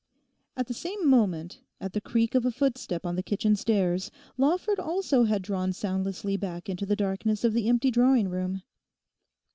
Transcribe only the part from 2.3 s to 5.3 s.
of a footstep on the kitchen stairs, Lawford also